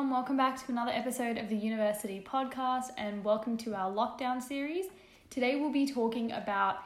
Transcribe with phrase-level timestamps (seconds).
[0.00, 0.16] everyone.
[0.16, 4.86] Welcome back to another episode of the University Podcast and welcome to our lockdown series.
[5.28, 6.78] Today we'll be talking about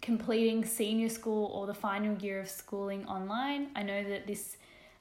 [0.00, 3.70] completing senior school or the final year of schooling online.
[3.74, 4.58] I know that this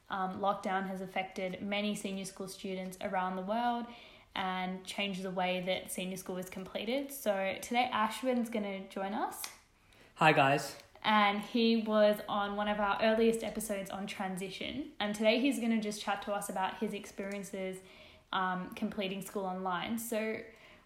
[0.10, 3.86] um, lockdown has affected many senior school students around the world
[4.36, 7.12] and changed the way that senior school is completed.
[7.12, 9.40] So today Ashwin's going to join us
[10.16, 10.76] Hi guys.
[11.04, 14.90] And he was on one of our earliest episodes on transition.
[15.00, 17.78] And today he's going to just chat to us about his experiences
[18.32, 19.98] um, completing school online.
[19.98, 20.38] So,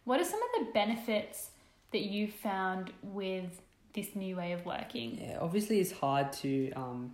[0.05, 1.49] what are some of the benefits
[1.91, 3.61] that you found with
[3.93, 5.19] this new way of working?
[5.21, 7.13] Yeah, obviously it's hard to um,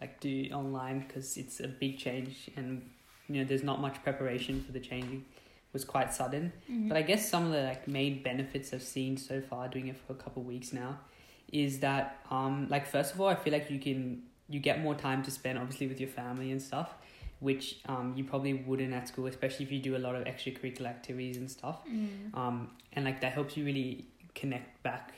[0.00, 2.88] like do online because it's a big change and
[3.28, 5.24] you know there's not much preparation for the changing.
[5.26, 6.52] It was quite sudden.
[6.70, 6.88] Mhm.
[6.88, 9.96] But I guess some of the like main benefits I've seen so far doing it
[9.96, 10.98] for a couple of weeks now
[11.52, 14.94] is that um like first of all I feel like you can you get more
[14.94, 16.94] time to spend obviously with your family and stuff
[17.40, 20.86] which um you probably wouldn't at school especially if you do a lot of extracurricular
[20.86, 21.78] activities and stuff.
[21.88, 22.36] Mm.
[22.36, 25.12] um, and like that helps you really connect back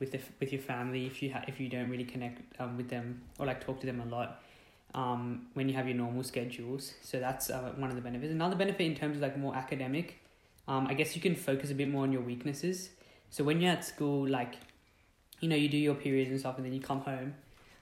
[0.00, 2.88] with the, with your family if you ha- if you don't really connect um, with
[2.88, 4.42] them or like talk to them a lot
[4.94, 6.94] um, when you have your normal schedules.
[7.02, 8.32] So that's uh, one of the benefits.
[8.32, 10.20] Another benefit in terms of like more academic
[10.66, 12.90] um, I guess you can focus a bit more on your weaknesses.
[13.30, 14.54] So when you're at school like
[15.44, 17.34] you know you do your periods and stuff and then you come home.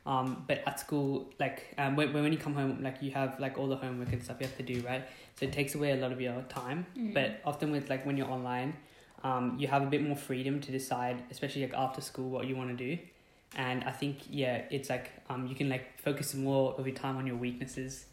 [0.05, 3.57] Um, but at school like um, when, when you come home like you have like
[3.57, 5.05] all the homework and stuff you have to do right?
[5.37, 6.87] So it takes away a lot of your time.
[6.99, 7.15] Mm.
[7.15, 8.75] but often with like when you're online
[9.23, 12.57] um, you have a bit more freedom to decide especially like after school what you
[12.57, 13.01] want to do.
[13.55, 17.17] And i think yeah it's like um, you can like focus more of your time
[17.17, 18.07] on your weaknesses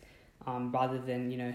[0.46, 1.54] um, rather than you know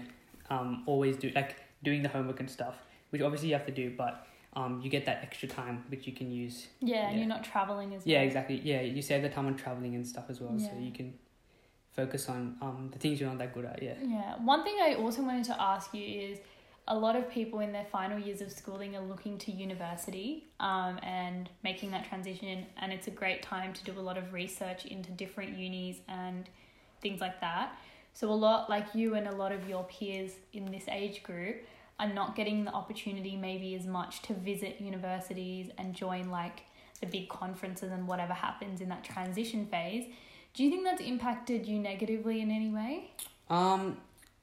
[0.49, 2.75] um, always do like doing the homework and stuff
[3.11, 6.13] which obviously you have to do but um, you get that extra time which you
[6.13, 8.25] can use Yeah, and you're not traveling as yeah well.
[8.27, 11.13] exactly yeah you save the time on traveling and stuff as well so you can
[11.91, 14.35] focus on um, the things you're not that good at yeah Yeah.
[14.43, 16.39] One thing I also wanted to ask you is
[16.87, 20.99] a lot of people in their final years of schooling are looking to university um,
[21.01, 24.85] and making that transition, and it's a great time to do a lot of research
[24.85, 26.47] into different unis and
[27.01, 27.75] things like that.
[28.13, 31.57] So, a lot like you and a lot of your peers in this age group
[31.99, 36.61] are not getting the opportunity, maybe as much, to visit universities and join like
[36.99, 40.05] the big conferences and whatever happens in that transition phase.
[40.53, 43.11] Do you think that's impacted you negatively in any way?
[43.49, 43.97] Um,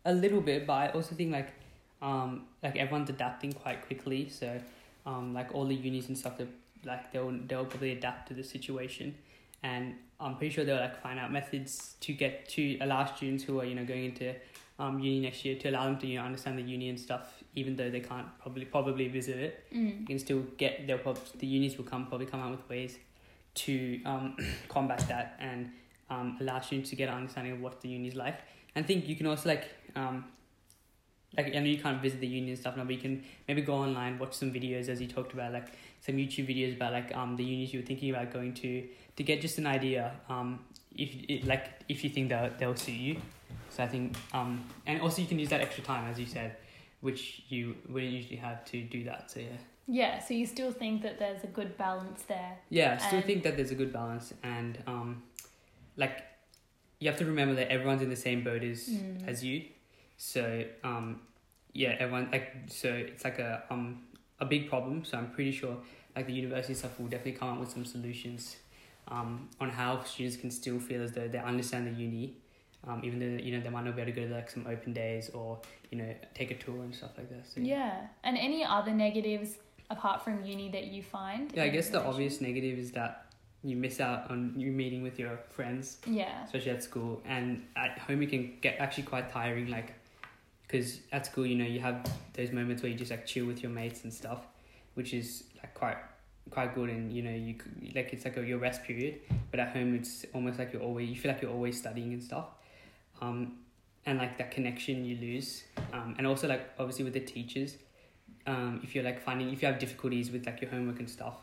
[0.04, 1.52] a little bit, but I also think like,
[2.00, 4.28] um, like everyone's adapting quite quickly.
[4.28, 4.60] So,
[5.06, 6.34] um, like all the unis and stuff,
[6.84, 9.14] like they'll they'll probably adapt to the situation,
[9.62, 13.60] and I'm pretty sure they'll like find out methods to get to allow students who
[13.60, 14.34] are you know going into
[14.78, 17.41] um uni next year to allow them to you know understand the uni and stuff,
[17.54, 19.64] even though they can't probably probably visit it.
[19.70, 20.06] You Mm.
[20.06, 22.98] can still get they'll prob- the unis will come probably come out with ways
[23.54, 24.36] to um
[24.68, 25.70] combat that and
[26.10, 28.38] um allow students to get an understanding of what the uni is like.
[28.74, 29.64] I think you can also like
[29.96, 30.24] um
[31.36, 33.62] like I know you can't visit the uni and stuff now, but you can maybe
[33.62, 35.68] go online, watch some videos as you talked about, like
[36.00, 38.86] some YouTube videos about like um the unis you were thinking about going to
[39.16, 40.58] to get just an idea um
[40.96, 43.16] if it, like if you think they'll they'll suit you.
[43.70, 46.56] So I think um and also you can use that extra time as you said,
[47.02, 49.30] which you wouldn't usually have to do that.
[49.30, 49.46] So yeah.
[49.88, 52.56] Yeah, so you still think that there's a good balance there.
[52.70, 55.22] Yeah, I still And- think that there's a good balance and um
[55.96, 56.22] like
[57.00, 59.28] you have to remember that everyone's in the same boat as Mm.
[59.28, 59.64] as you.
[60.16, 61.20] So um
[61.74, 63.84] yeah, everyone like so it's like a um
[64.40, 65.04] a big problem.
[65.04, 65.76] So I'm pretty sure
[66.16, 68.56] like the university stuff will definitely come up with some solutions
[69.08, 72.36] um on how students can still feel as though they understand the uni.
[72.86, 74.66] Um, even though you know they might not be able to go to like some
[74.66, 75.60] open days or
[75.90, 77.46] you know take a tour and stuff like that.
[77.46, 78.06] So, Yeah.
[78.24, 79.56] And any other negatives
[79.88, 81.52] apart from uni that you find?
[81.54, 83.26] Yeah, I guess the obvious negative is that
[83.62, 86.44] you miss out on you meeting with your friends, Yeah.
[86.44, 89.68] especially at school, and at home it can get actually quite tiring.
[89.68, 89.92] Like,
[90.66, 93.62] because at school, you know, you have those moments where you just like chill with
[93.62, 94.40] your mates and stuff,
[94.94, 95.98] which is like quite
[96.50, 97.54] quite good, and you know, you
[97.94, 99.20] like it's like a, your rest period.
[99.52, 102.22] But at home, it's almost like you're always you feel like you're always studying and
[102.22, 102.46] stuff,
[103.22, 103.52] um,
[104.04, 107.76] and like that connection you lose, um, and also like obviously with the teachers,
[108.46, 111.36] um, if you're like finding if you have difficulties with like your homework and stuff,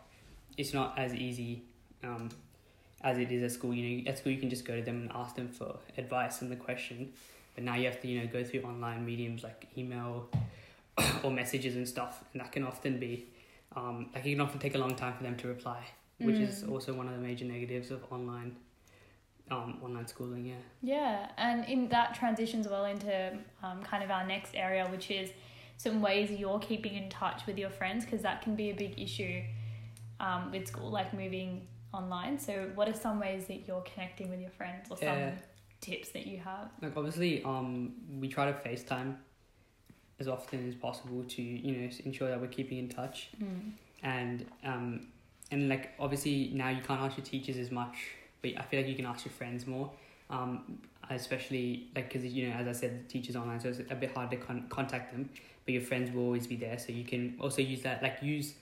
[0.58, 1.64] it's not as easy
[2.04, 2.30] um,
[3.02, 3.74] as it is at school.
[3.74, 6.42] You know, at school you can just go to them and ask them for advice
[6.44, 7.14] on the question,
[7.56, 10.28] but now you have to you know go through online mediums like email
[11.24, 13.26] or messages and stuff, and that can often be
[13.76, 15.82] um, like it can often take a long time for them to reply,
[16.18, 16.72] which is Mm.
[16.72, 18.58] also one of the major negatives of online
[19.52, 20.46] um, online schooling.
[20.46, 20.56] Yeah.
[20.82, 21.32] Yeah.
[21.38, 25.32] And in that transitions well into um, kind of our next area, which is
[25.78, 29.00] some ways you're keeping in touch with your friends because that can be a big
[29.00, 29.42] issue
[30.20, 32.38] um, with school, like moving online.
[32.38, 35.32] So, what are some ways that you're connecting with your friends or some
[35.82, 36.70] tips that you have?
[36.82, 39.16] Like obviously, um, we try to FaceTime
[40.20, 43.72] as often as possible to you know ensure that we're keeping in touch Mm.
[44.04, 45.08] and um
[45.52, 47.96] and like obviously now you can't ask your teachers as much
[48.42, 49.92] but i feel like you can ask your friends more
[50.30, 53.96] um especially like because you know as i said the teachers online so it's a
[53.96, 55.30] bit hard to con- contact them
[55.66, 58.54] but your friends will always be there so you can also use that like use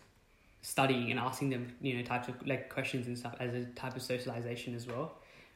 [0.62, 3.96] studying and asking them you know types of like questions and stuff as a type
[3.96, 5.14] of socialization as well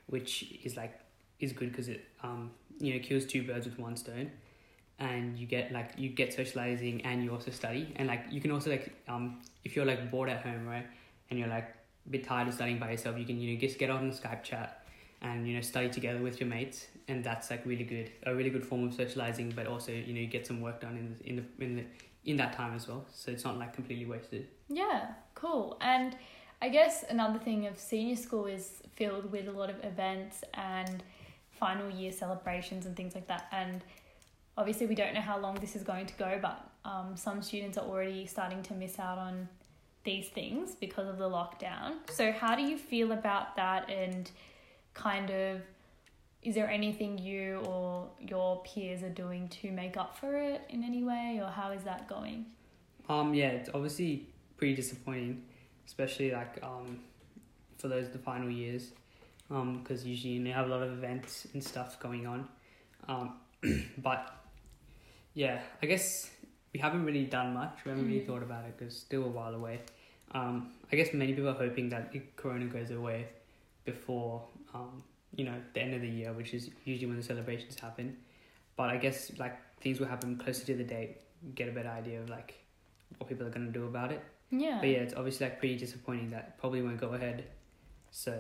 [0.07, 1.00] which is like
[1.39, 4.29] is good because it um you know kills two birds with one stone
[5.00, 8.51] and you get like you get socializing and you also study and like you can
[8.51, 10.85] also like um if you're like bored at home right
[11.29, 11.75] and you're like
[12.09, 14.83] bit tired of studying by yourself you can you know just get on skype chat
[15.21, 18.50] and you know study together with your mates and that's like really good a really
[18.50, 21.30] good form of socializing but also you know you get some work done in the,
[21.30, 21.83] in the in the
[22.25, 25.77] in that time as well so it's not like completely wasted Yeah, cool.
[25.81, 26.15] And
[26.62, 31.04] I guess another thing of senior school is filled with a lot of events and
[31.50, 33.47] final year celebrations and things like that.
[33.51, 33.83] And
[34.57, 37.77] obviously, we don't know how long this is going to go, but um, some students
[37.77, 39.50] are already starting to miss out on
[40.03, 41.94] these things because of the lockdown.
[42.12, 43.89] So, how do you feel about that?
[43.89, 44.30] And
[44.94, 45.62] kind of,
[46.44, 50.83] is there anything you or your peers are doing to make up for it in
[50.83, 52.45] any way, or how is that going?
[53.09, 54.27] Um, yeah, it's obviously
[54.57, 55.44] pretty disappointing,
[55.86, 57.00] especially like um,
[57.77, 58.92] for those the final years,
[59.50, 62.47] um, because usually you have a lot of events and stuff going on,
[63.07, 63.33] um,
[63.97, 64.36] but
[65.33, 66.30] yeah, I guess
[66.73, 67.79] we haven't really done much.
[67.85, 68.27] We haven't really Mm.
[68.27, 69.81] thought about it because still a while away.
[70.33, 73.27] Um, I guess many people are hoping that Corona goes away
[73.85, 75.03] before um,
[75.35, 78.18] you know the end of the year, which is usually when the celebrations happen.
[78.77, 81.18] But I guess like things will happen closer to the date.
[81.56, 82.53] Get a better idea of like
[83.18, 84.21] what people are gonna do about it.
[84.51, 84.77] Yeah.
[84.79, 87.45] But yeah, it's obviously like pretty disappointing that probably won't go ahead.
[88.12, 88.38] So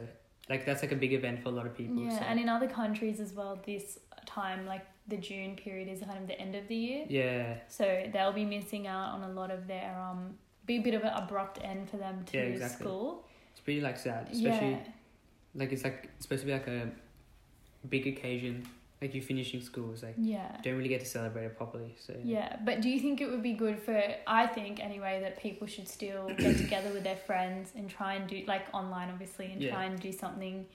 [0.49, 2.03] like that's like a big event for a lot of people.
[2.03, 2.23] Yeah, so.
[2.25, 6.25] and in other countries as well, this time, like the June period, is kind of
[6.27, 7.05] the end of the year.
[7.07, 10.35] yeah, So they'll be missing out on a lot of their um,
[10.65, 12.83] be a bit of an abrupt end for them to Yeah, exactly.
[12.85, 13.25] school.
[13.51, 14.79] it's pretty like sad, especially yeah,
[15.55, 16.89] like it's like it's supposed to be like a
[17.89, 18.65] big occasion,
[19.01, 19.91] like you finishing school.
[19.93, 21.95] It's like yeah, you don't really get to celebrate it properly.
[21.99, 22.57] So yeah.
[22.63, 24.01] But do you think it would be good for?
[24.27, 28.27] I think anyway that people should still get together with their friends and try and
[28.29, 29.71] do like online, obviously, and Yeah.
[29.71, 30.65] try and do something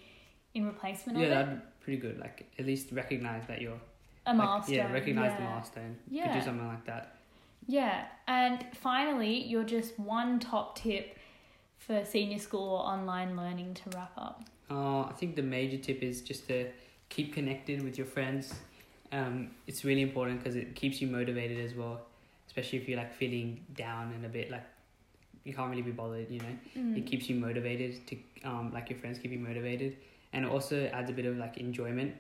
[0.54, 1.34] in replacement yeah, of it.
[1.34, 2.18] that'd be pretty good.
[2.18, 3.80] Like at least recognize that you're
[4.26, 4.74] A like, milestone.
[4.76, 5.50] yeah, recognize the yeah.
[5.50, 5.96] milestone.
[6.08, 6.38] Could Yeah.
[6.38, 7.16] do something like that.
[7.68, 11.16] Yeah, and finally, you're just one top tip
[11.78, 14.44] for senior school or online learning to wrap up.
[14.70, 16.68] Uh, I think the major tip is just to
[17.08, 18.54] keep connected with your friends.
[19.12, 22.00] Um, it's really important because it keeps you motivated as well,
[22.48, 24.64] especially if you're like feeling down and a bit like
[25.44, 26.28] you can't really be bothered.
[26.30, 26.98] You know, Mm.
[26.98, 29.96] it keeps you motivated to um, like your friends keep you motivated,
[30.32, 32.14] and it also adds a bit of like enjoyment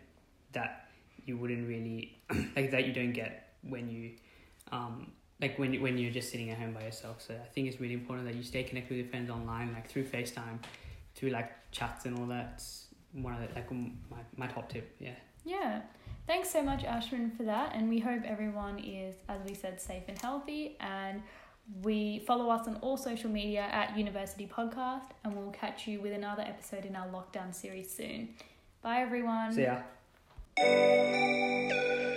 [0.52, 0.85] that
[1.26, 2.18] you wouldn't really
[2.56, 4.12] like that you don't get when you
[4.72, 7.20] um, like when when you're just sitting at home by yourself.
[7.20, 9.88] So I think it's really important that you stay connected with your friends online, like
[9.88, 10.58] through FaceTime,
[11.14, 12.52] through like chats and all that.
[12.54, 14.94] It's one of the, like my my top tip.
[14.98, 15.10] Yeah.
[15.44, 15.82] Yeah.
[16.26, 17.72] Thanks so much, Ashwin, for that.
[17.74, 20.76] And we hope everyone is, as we said, safe and healthy.
[20.80, 21.22] And
[21.82, 25.10] we follow us on all social media at University Podcast.
[25.22, 28.30] And we'll catch you with another episode in our lockdown series soon.
[28.82, 29.52] Bye, everyone.
[29.52, 29.82] So yeah.
[30.58, 32.15] よし!